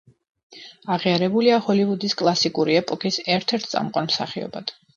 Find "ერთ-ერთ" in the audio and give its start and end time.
3.37-3.71